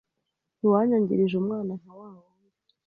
[0.57, 2.57] ntiwanyangirije umwana nka wa wundi